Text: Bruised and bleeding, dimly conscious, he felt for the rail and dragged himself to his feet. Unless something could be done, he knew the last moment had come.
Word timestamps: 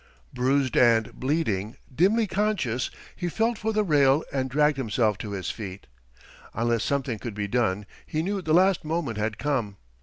Bruised 0.33 0.75
and 0.75 1.13
bleeding, 1.13 1.75
dimly 1.93 2.25
conscious, 2.25 2.89
he 3.15 3.29
felt 3.29 3.59
for 3.59 3.71
the 3.71 3.83
rail 3.83 4.23
and 4.33 4.49
dragged 4.49 4.77
himself 4.77 5.15
to 5.19 5.33
his 5.33 5.51
feet. 5.51 5.85
Unless 6.55 6.83
something 6.83 7.19
could 7.19 7.35
be 7.35 7.47
done, 7.47 7.85
he 8.07 8.23
knew 8.23 8.41
the 8.41 8.51
last 8.51 8.83
moment 8.83 9.19
had 9.19 9.37
come. 9.37 9.77